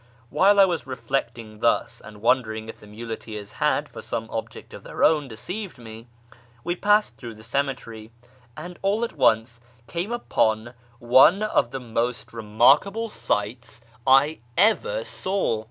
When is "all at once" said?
8.81-9.61